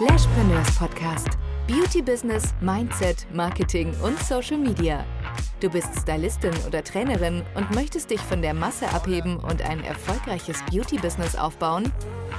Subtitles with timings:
[0.00, 1.30] Lashpreneurs Podcast.
[1.66, 5.04] Beauty Business, Mindset, Marketing und Social Media.
[5.58, 10.62] Du bist Stylistin oder Trainerin und möchtest dich von der Masse abheben und ein erfolgreiches
[10.70, 11.92] Beauty Business aufbauen?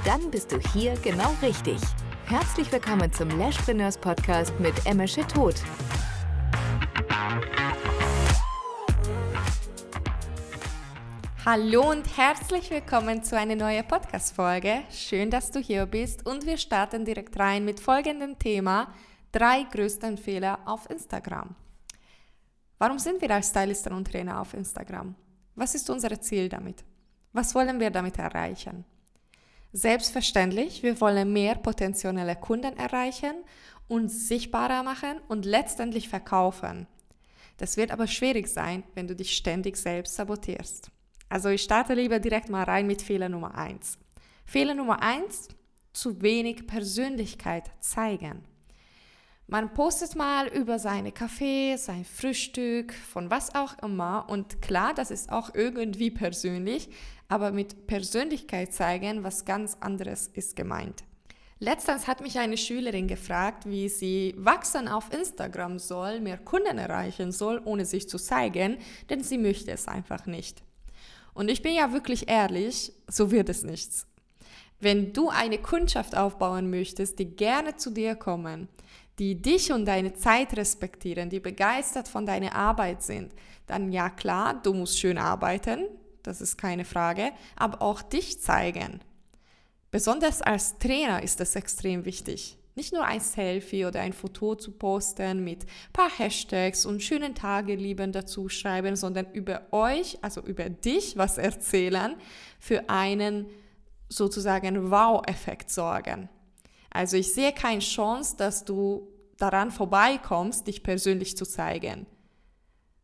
[0.06, 1.76] Dann bist du hier genau richtig.
[2.24, 5.56] Herzlich willkommen zum Lashpreneurs Podcast mit Emmersche Tod.
[11.52, 14.84] Hallo und herzlich willkommen zu einer neuen Podcast-Folge.
[14.88, 18.94] Schön, dass du hier bist und wir starten direkt rein mit folgendem Thema:
[19.32, 21.56] drei größten Fehler auf Instagram.
[22.78, 25.16] Warum sind wir als Stylisten und Trainer auf Instagram?
[25.56, 26.84] Was ist unser Ziel damit?
[27.32, 28.84] Was wollen wir damit erreichen?
[29.72, 33.34] Selbstverständlich, wir wollen mehr potenzielle Kunden erreichen
[33.88, 36.86] und sichtbarer machen und letztendlich verkaufen.
[37.56, 40.92] Das wird aber schwierig sein, wenn du dich ständig selbst sabotierst.
[41.30, 43.98] Also ich starte lieber direkt mal rein mit Fehler Nummer 1.
[44.44, 45.48] Fehler Nummer 1,
[45.92, 48.42] zu wenig Persönlichkeit zeigen.
[49.46, 54.26] Man postet mal über seine Kaffee, sein Frühstück, von was auch immer.
[54.28, 56.88] Und klar, das ist auch irgendwie persönlich,
[57.28, 61.04] aber mit Persönlichkeit zeigen, was ganz anderes ist gemeint.
[61.60, 67.30] Letztens hat mich eine Schülerin gefragt, wie sie wachsen auf Instagram soll, mehr Kunden erreichen
[67.30, 68.78] soll, ohne sich zu zeigen,
[69.10, 70.64] denn sie möchte es einfach nicht.
[71.34, 74.06] Und ich bin ja wirklich ehrlich, so wird es nichts.
[74.80, 78.68] Wenn du eine Kundschaft aufbauen möchtest, die gerne zu dir kommen,
[79.18, 83.32] die dich und deine Zeit respektieren, die begeistert von deiner Arbeit sind,
[83.66, 85.84] dann ja klar, du musst schön arbeiten,
[86.22, 89.00] das ist keine Frage, aber auch dich zeigen.
[89.90, 92.56] Besonders als Trainer ist das extrem wichtig.
[92.74, 97.34] Nicht nur ein Selfie oder ein Foto zu posten mit ein paar Hashtags und schönen
[97.34, 102.16] Tagelieben dazu schreiben, sondern über euch, also über dich was erzählen,
[102.58, 103.46] für einen
[104.08, 106.28] sozusagen Wow-Effekt sorgen.
[106.90, 112.06] Also ich sehe keine Chance, dass du daran vorbeikommst, dich persönlich zu zeigen.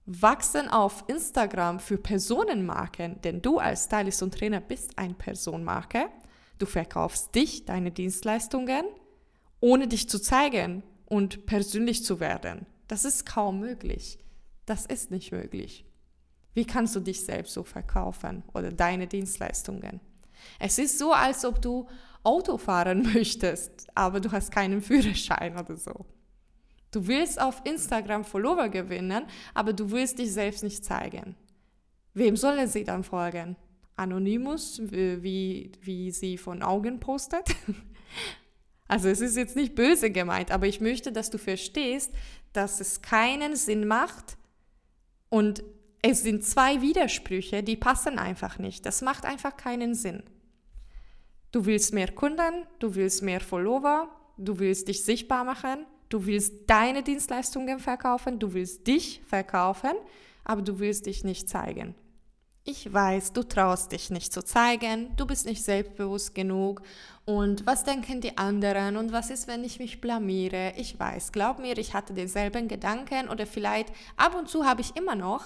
[0.06, 6.06] Wachsen auf Instagram für Personenmarken, denn du als Stylist und Trainer bist ein Personenmarke.
[6.59, 8.84] Du verkaufst dich, deine Dienstleistungen
[9.61, 12.67] ohne dich zu zeigen und persönlich zu werden.
[12.89, 14.19] Das ist kaum möglich.
[14.65, 15.84] Das ist nicht möglich.
[16.55, 20.00] Wie kannst du dich selbst so verkaufen oder deine Dienstleistungen?
[20.59, 21.87] Es ist so, als ob du
[22.22, 26.06] Auto fahren möchtest, aber du hast keinen Führerschein oder so.
[26.91, 31.37] Du willst auf Instagram Follower gewinnen, aber du willst dich selbst nicht zeigen.
[32.15, 33.56] Wem sollen sie dann folgen?
[33.97, 37.55] Anonymous, wie, wie sie von Augen postet?
[38.88, 42.12] Also es ist jetzt nicht böse gemeint, aber ich möchte, dass du verstehst,
[42.52, 44.36] dass es keinen Sinn macht
[45.28, 45.64] und
[46.02, 48.86] es sind zwei Widersprüche, die passen einfach nicht.
[48.86, 50.22] Das macht einfach keinen Sinn.
[51.50, 56.69] Du willst mehr Kunden, du willst mehr Follower, du willst dich sichtbar machen, du willst
[56.69, 59.92] deine Dienstleistungen verkaufen, du willst dich verkaufen,
[60.44, 61.94] aber du willst dich nicht zeigen.
[62.69, 66.82] Ich weiß, du traust dich nicht zu zeigen, du bist nicht selbstbewusst genug
[67.25, 70.72] und was denken die anderen und was ist, wenn ich mich blamiere?
[70.76, 74.97] Ich weiß, glaub mir, ich hatte denselben Gedanken oder vielleicht ab und zu habe ich
[74.97, 75.44] immer noch,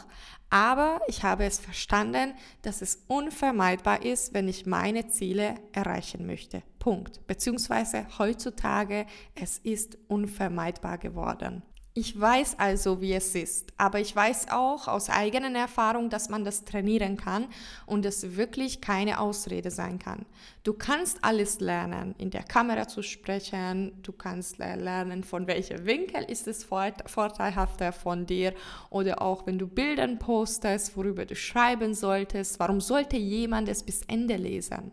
[0.48, 2.32] aber ich habe es verstanden,
[2.62, 6.62] dass es unvermeidbar ist, wenn ich meine Ziele erreichen möchte.
[6.78, 7.26] Punkt.
[7.26, 9.04] Beziehungsweise heutzutage,
[9.34, 11.62] es ist unvermeidbar geworden.
[11.92, 16.44] Ich weiß also, wie es ist, aber ich weiß auch aus eigener Erfahrung, dass man
[16.44, 17.48] das trainieren kann
[17.84, 20.24] und es wirklich keine Ausrede sein kann.
[20.62, 26.22] Du kannst alles lernen, in der Kamera zu sprechen, du kannst lernen, von welchem Winkel
[26.22, 28.54] ist es vorteilhafter von dir
[28.90, 34.02] oder auch wenn du Bilder postest, worüber du schreiben solltest, warum sollte jemand es bis
[34.06, 34.92] Ende lesen?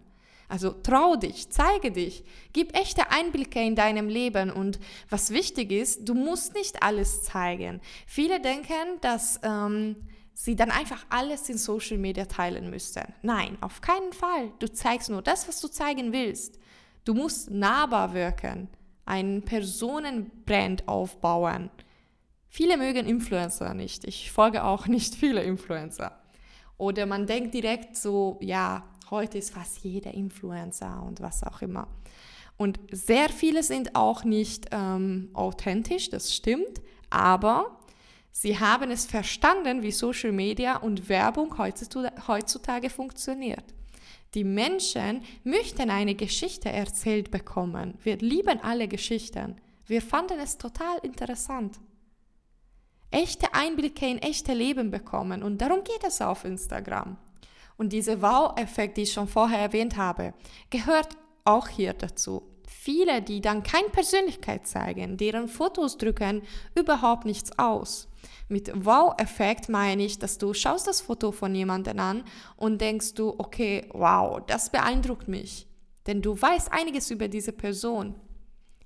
[0.49, 6.07] Also trau dich, zeige dich, gib echte Einblicke in deinem Leben und was wichtig ist,
[6.07, 7.81] du musst nicht alles zeigen.
[8.05, 9.97] Viele denken, dass ähm,
[10.33, 13.13] sie dann einfach alles in Social Media teilen müssten.
[13.23, 14.53] Nein, auf keinen Fall.
[14.59, 16.59] Du zeigst nur das, was du zeigen willst.
[17.03, 18.69] Du musst nahbar wirken,
[19.05, 21.69] einen Personenbrand aufbauen.
[22.47, 24.05] Viele mögen Influencer nicht.
[24.05, 26.21] Ich folge auch nicht viele Influencer.
[26.77, 31.87] Oder man denkt direkt so, ja, Heute ist fast jeder Influencer und was auch immer.
[32.57, 37.79] Und sehr viele sind auch nicht ähm, authentisch, das stimmt, aber
[38.31, 43.63] sie haben es verstanden, wie Social Media und Werbung heutzutage funktioniert.
[44.33, 47.97] Die Menschen möchten eine Geschichte erzählt bekommen.
[48.03, 49.55] Wir lieben alle Geschichten.
[49.85, 51.79] Wir fanden es total interessant.
[53.09, 57.17] Echte Einblicke in echte Leben bekommen und darum geht es auf Instagram.
[57.77, 60.33] Und dieser Wow-Effekt, den ich schon vorher erwähnt habe,
[60.69, 61.09] gehört
[61.45, 62.43] auch hier dazu.
[62.69, 66.41] viele, die dann keine Persönlichkeit zeigen, deren Fotos drücken
[66.75, 68.09] überhaupt nichts aus.
[68.49, 72.23] Mit Wow-Effekt meine ich, dass du schaust das Foto von jemandem an
[72.57, 75.65] und denkst du, okay, wow, das beeindruckt mich.
[76.07, 78.15] Denn du weißt einiges über diese Person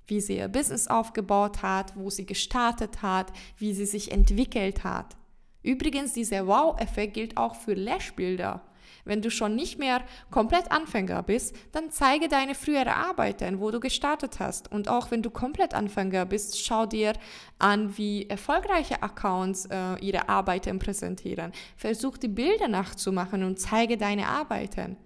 [0.06, 5.16] wie sie ihr Business aufgebaut hat, wo sie gestartet hat, wie sie sich entwickelt hat.
[5.62, 8.62] Übrigens, dieser Wow-Effekt gilt auch für Lashbilder.
[9.04, 13.80] Wenn du schon nicht mehr komplett Anfänger bist, dann zeige deine frühere Arbeiten, wo du
[13.80, 14.70] gestartet hast.
[14.70, 17.14] Und auch wenn du komplett Anfänger bist, schau dir
[17.58, 21.52] an, wie erfolgreiche Accounts äh, ihre Arbeiten präsentieren.
[21.76, 24.96] Versuch die Bilder nachzumachen und zeige deine Arbeiten.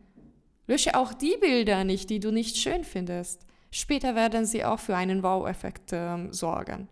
[0.66, 3.46] Lösche auch die Bilder nicht, die du nicht schön findest.
[3.70, 6.88] Später werden sie auch für einen Wow-Effekt äh, sorgen.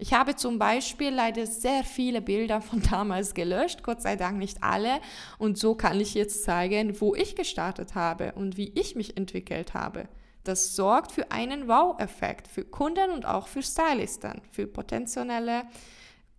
[0.00, 4.62] Ich habe zum Beispiel leider sehr viele Bilder von damals gelöscht, Gott sei Dank nicht
[4.62, 4.98] alle.
[5.36, 9.74] Und so kann ich jetzt zeigen, wo ich gestartet habe und wie ich mich entwickelt
[9.74, 10.08] habe.
[10.42, 15.64] Das sorgt für einen Wow-Effekt für Kunden und auch für Stylisten, für potenzielle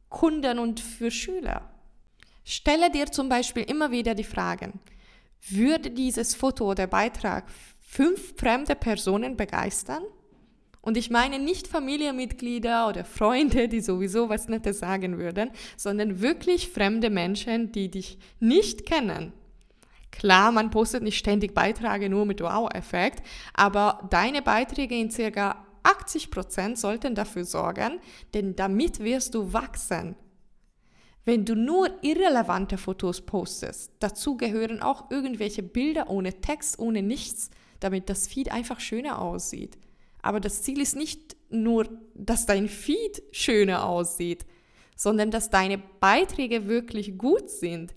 [0.10, 1.70] Kunden und für Schüler.
[2.44, 4.80] Stelle dir zum Beispiel immer wieder die Fragen,
[5.50, 7.46] würde dieses Foto oder Beitrag
[7.80, 10.04] fünf fremde Personen begeistern?
[10.82, 16.70] Und ich meine nicht Familienmitglieder oder Freunde, die sowieso was Nettes sagen würden, sondern wirklich
[16.70, 19.34] fremde Menschen, die dich nicht kennen.
[20.12, 26.32] Klar, man postet nicht ständig Beiträge nur mit Wow-Effekt, aber deine Beiträge in circa 80
[26.32, 28.00] Prozent sollten dafür sorgen,
[28.34, 30.16] denn damit wirst du wachsen.
[31.24, 37.52] Wenn du nur irrelevante Fotos postest, dazu gehören auch irgendwelche Bilder ohne Text, ohne nichts,
[37.80, 39.78] damit das Feed einfach schöner aussieht.
[40.22, 44.46] Aber das Ziel ist nicht nur, dass dein Feed schöner aussieht,
[44.96, 47.94] sondern dass deine Beiträge wirklich gut sind.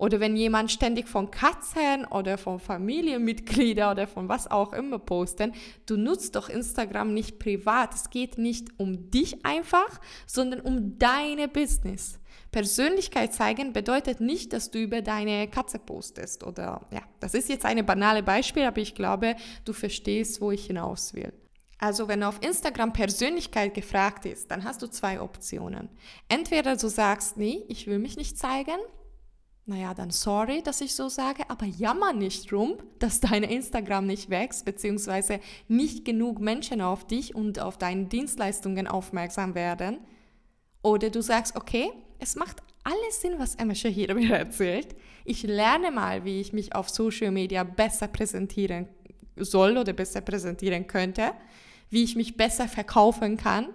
[0.00, 5.52] Oder wenn jemand ständig von Katzen oder von Familienmitgliedern oder von was auch immer posten,
[5.84, 7.94] du nutzt doch Instagram nicht privat.
[7.94, 12.18] Es geht nicht um dich einfach, sondern um deine Business.
[12.50, 17.66] Persönlichkeit zeigen bedeutet nicht, dass du über deine Katze postest oder ja, das ist jetzt
[17.66, 19.36] eine banale Beispiel, aber ich glaube,
[19.66, 21.34] du verstehst, wo ich hinaus will.
[21.76, 25.90] Also wenn auf Instagram Persönlichkeit gefragt ist, dann hast du zwei Optionen.
[26.30, 28.78] Entweder du sagst, nee, ich will mich nicht zeigen,
[29.70, 34.28] naja, dann sorry, dass ich so sage, aber jammer nicht rum, dass dein Instagram nicht
[34.28, 35.38] wächst, beziehungsweise
[35.68, 39.98] nicht genug Menschen auf dich und auf deine Dienstleistungen aufmerksam werden.
[40.82, 44.88] Oder du sagst, okay, es macht alles Sinn, was Emma Shahir mir erzählt.
[45.24, 48.88] Ich lerne mal, wie ich mich auf Social Media besser präsentieren
[49.36, 51.32] soll oder besser präsentieren könnte,
[51.90, 53.68] wie ich mich besser verkaufen kann.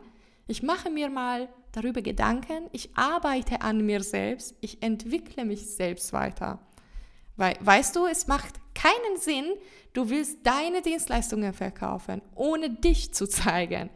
[0.47, 6.13] Ich mache mir mal darüber Gedanken, ich arbeite an mir selbst, ich entwickle mich selbst
[6.13, 6.59] weiter.
[7.37, 9.53] Weil, weißt du, es macht keinen Sinn,
[9.93, 13.89] du willst deine Dienstleistungen verkaufen, ohne dich zu zeigen.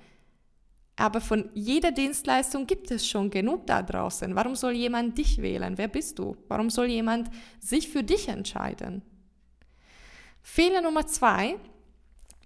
[0.95, 4.35] Aber von jeder Dienstleistung gibt es schon genug da draußen.
[4.35, 5.77] Warum soll jemand dich wählen?
[5.77, 6.35] Wer bist du?
[6.49, 7.29] Warum soll jemand
[7.59, 9.01] sich für dich entscheiden?
[10.41, 11.55] Fehler Nummer zwei,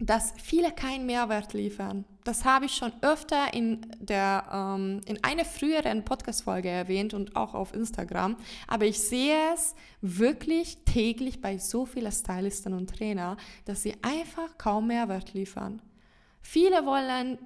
[0.05, 2.05] dass viele keinen Mehrwert liefern.
[2.23, 7.53] Das habe ich schon öfter in, der, ähm, in einer früheren Podcast-Folge erwähnt und auch
[7.53, 8.37] auf Instagram.
[8.67, 14.57] Aber ich sehe es wirklich täglich bei so vielen Stylisten und Trainer, dass sie einfach
[14.57, 15.81] kaum Mehrwert liefern.
[16.41, 17.37] Viele wollen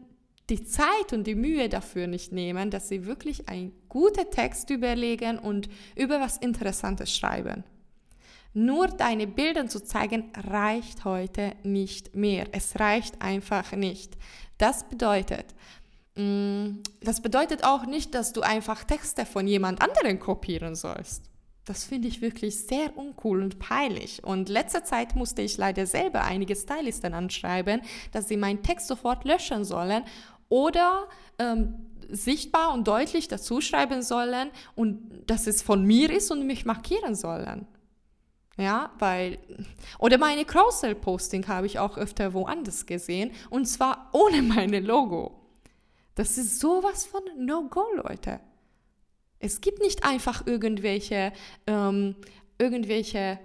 [0.49, 5.39] die Zeit und die Mühe dafür nicht nehmen, dass sie wirklich einen guten Text überlegen
[5.39, 7.63] und über was Interessantes schreiben.
[8.59, 12.47] Nur deine Bilder zu zeigen reicht heute nicht mehr.
[12.53, 14.17] Es reicht einfach nicht.
[14.57, 15.45] Das bedeutet,
[16.15, 21.25] mm, das bedeutet auch nicht, dass du einfach Texte von jemand anderen kopieren sollst.
[21.65, 24.23] Das finde ich wirklich sehr uncool und peinlich.
[24.23, 29.23] Und letzter Zeit musste ich leider selber einige Stylisten anschreiben, dass sie meinen Text sofort
[29.23, 30.03] löschen sollen
[30.49, 31.75] oder ähm,
[32.09, 37.13] sichtbar und deutlich dazu schreiben sollen und dass es von mir ist und mich markieren
[37.13, 37.67] sollen.
[38.57, 39.37] Ja, weil,
[39.99, 45.39] oder meine Cross-Sell-Posting habe ich auch öfter woanders gesehen und zwar ohne meine Logo.
[46.15, 48.39] Das ist sowas von No-Go, Leute.
[49.39, 51.31] Es gibt nicht einfach irgendwelche,
[51.67, 52.15] ähm,
[52.57, 53.39] irgendwelche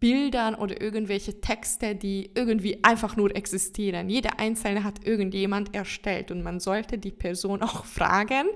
[0.00, 4.10] Bildern oder irgendwelche Texte, die irgendwie einfach nur existieren.
[4.10, 8.48] Jeder einzelne hat irgendjemand erstellt und man sollte die Person auch fragen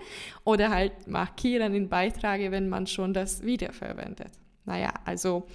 [0.42, 4.32] oder halt markieren in Beiträge, wenn man schon das wiederverwendet.
[4.64, 5.46] Naja, also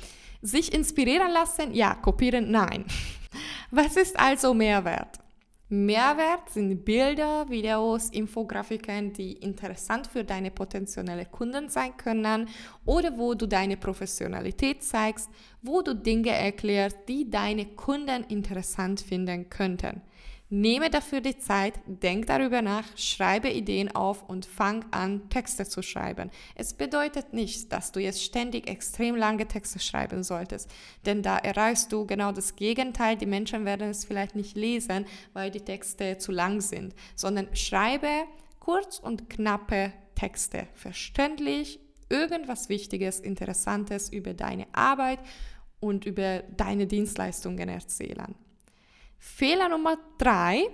[0.41, 2.85] sich inspirieren lassen, ja, kopieren, nein.
[3.71, 5.19] Was ist also Mehrwert?
[5.71, 12.49] Mehrwert sind Bilder, Videos, Infografiken, die interessant für deine potenziellen Kunden sein können
[12.85, 15.29] oder wo du deine Professionalität zeigst,
[15.61, 20.01] wo du Dinge erklärst, die deine Kunden interessant finden könnten.
[20.51, 25.83] Nehme dafür die Zeit, denk darüber nach, schreibe Ideen auf und fang an, Texte zu
[25.83, 26.31] schreiben.
[26.55, 30.71] Es bedeutet nicht, dass du jetzt ständig extrem lange Texte schreiben solltest,
[31.05, 33.15] denn da erreichst du genau das Gegenteil.
[33.15, 38.09] Die Menschen werden es vielleicht nicht lesen, weil die Texte zu lang sind, sondern schreibe
[38.59, 41.79] kurz und knappe Texte, verständlich,
[42.09, 45.19] irgendwas Wichtiges, Interessantes über deine Arbeit
[45.79, 48.33] und über deine Dienstleistungen erzählen.
[49.19, 50.69] Fehler Nummer drei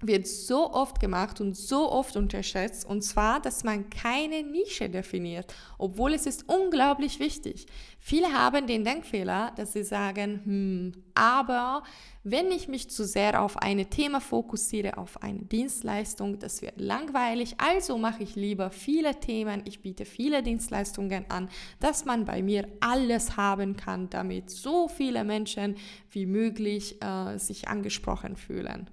[0.00, 5.54] wird so oft gemacht und so oft unterschätzt, und zwar, dass man keine Nische definiert,
[5.78, 7.66] obwohl es ist unglaublich wichtig.
[7.98, 11.82] Viele haben den Denkfehler, dass sie sagen, hm, aber
[12.22, 17.54] wenn ich mich zu sehr auf ein Thema fokussiere, auf eine Dienstleistung, das wird langweilig,
[17.58, 21.48] also mache ich lieber viele Themen, ich biete viele Dienstleistungen an,
[21.80, 25.76] dass man bei mir alles haben kann, damit so viele Menschen
[26.10, 28.90] wie möglich äh, sich angesprochen fühlen.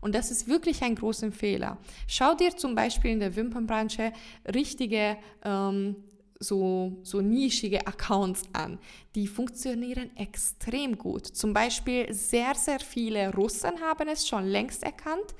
[0.00, 1.78] Und das ist wirklich ein großer Fehler.
[2.06, 4.12] Schau dir zum Beispiel in der Wimpernbranche
[4.46, 5.96] richtige ähm,
[6.40, 8.78] so, so nischige Accounts an.
[9.14, 11.26] Die funktionieren extrem gut.
[11.26, 15.34] Zum Beispiel sehr, sehr viele Russen haben es schon längst erkannt.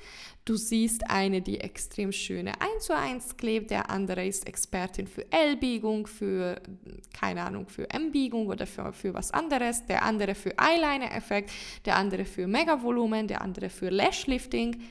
[0.45, 5.31] Du siehst eine, die extrem schöne 1 zu 1 klebt, der andere ist Expertin für
[5.31, 6.61] L-Biegung, für,
[7.13, 11.51] keine Ahnung, für M-Biegung oder für, für was anderes, der andere für Eyeliner-Effekt,
[11.85, 14.81] der andere für Megavolumen, der andere für Lashlifting.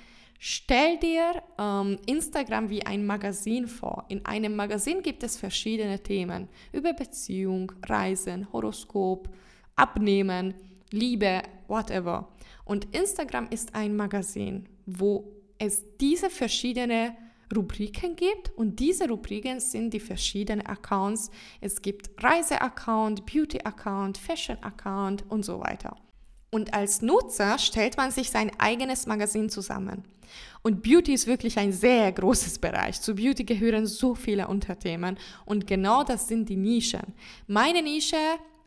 [0.42, 4.06] Stell dir ähm, Instagram wie ein Magazin vor.
[4.08, 9.28] In einem Magazin gibt es verschiedene Themen über Beziehung, Reisen, Horoskop,
[9.76, 10.54] Abnehmen,
[10.92, 12.26] Liebe, whatever.
[12.64, 17.12] Und Instagram ist ein Magazin, wo es diese verschiedenen
[17.54, 21.30] Rubriken gibt und diese Rubriken sind die verschiedenen Accounts.
[21.60, 25.98] Es gibt Reise-Account, Beauty-Account, Fashion-Account und so weiter.
[26.50, 30.04] Und als Nutzer stellt man sich sein eigenes Magazin zusammen.
[30.62, 33.00] Und Beauty ist wirklich ein sehr großes Bereich.
[33.00, 37.14] Zu Beauty gehören so viele Unterthemen und genau das sind die Nischen.
[37.46, 38.16] Meine Nische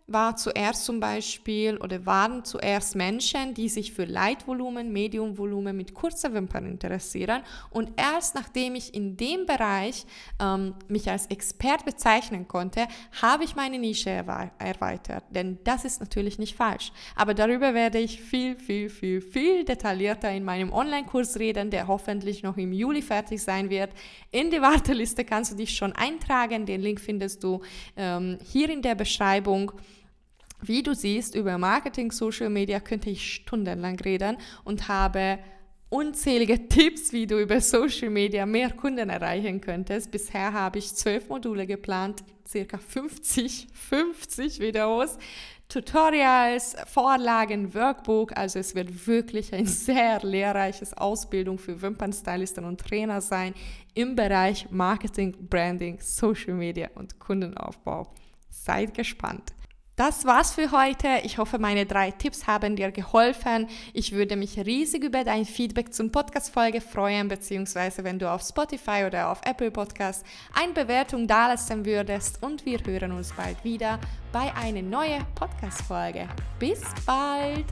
[0.08, 6.34] war zuerst zum Beispiel oder waren zuerst Menschen, die sich für Leitvolumen, Mediumvolumen mit kurzer
[6.34, 7.42] Wimpern interessieren.
[7.70, 10.06] Und erst nachdem ich in dem Bereich
[10.42, 12.88] ähm, mich als Expert bezeichnen konnte,
[13.22, 15.24] habe ich meine Nische erweitert.
[15.30, 16.92] Denn das ist natürlich nicht falsch.
[17.16, 22.44] Aber darüber werde ich viel, viel, viel, viel detaillierter in meinem Online-Kurs reden, der hoffentlich
[22.44, 23.92] noch im Juli fertig sein wird.
[24.32, 26.66] In die Warteliste kannst du dich schon eintragen.
[26.66, 27.62] Den Link findest du
[27.96, 29.72] ähm, hier in der Beschreibung.
[30.66, 35.40] Wie du siehst, über Marketing, Social Media könnte ich stundenlang reden und habe
[35.90, 40.10] unzählige Tipps, wie du über Social Media mehr Kunden erreichen könntest.
[40.10, 45.18] Bisher habe ich zwölf Module geplant, circa 50, 50 Videos,
[45.68, 48.38] Tutorials, Vorlagen, Workbook.
[48.38, 53.54] Also es wird wirklich ein sehr lehrreiches Ausbildung für Wimpernstylisten und Trainer sein
[53.96, 58.14] im Bereich Marketing, Branding, Social Media und Kundenaufbau.
[58.50, 59.52] Seid gespannt.
[59.96, 61.20] Das war's für heute.
[61.24, 63.68] Ich hoffe, meine drei Tipps haben dir geholfen.
[63.94, 69.04] Ich würde mich riesig über dein Feedback zum Podcast-Folge freuen, beziehungsweise wenn du auf Spotify
[69.06, 70.24] oder auf Apple Podcasts
[70.56, 72.42] eine Bewertung dalassen würdest.
[72.42, 74.00] Und wir hören uns bald wieder
[74.32, 76.28] bei einer neuen Podcast-Folge.
[76.58, 77.66] Bis bald!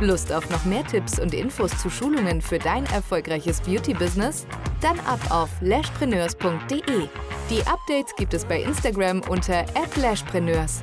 [0.00, 4.48] Lust auf noch mehr Tipps und Infos zu Schulungen für dein erfolgreiches Beauty-Business?
[4.80, 7.08] Dann ab auf lashpreneurs.de.
[7.52, 9.66] Die Updates gibt es bei Instagram unter
[9.96, 10.80] @lashpreneurs.